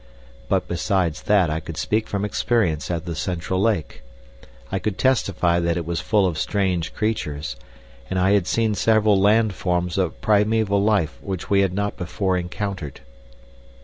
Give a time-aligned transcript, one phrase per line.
[0.49, 4.01] But besides that I could speak from experience of the central lake.
[4.71, 7.55] I could testify that it was full of strange creatures,
[8.09, 12.35] and I had seen several land forms of primeval life which we had not before
[12.35, 13.01] encountered.